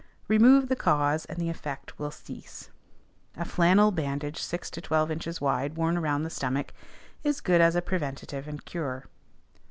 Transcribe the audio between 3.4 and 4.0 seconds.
flannel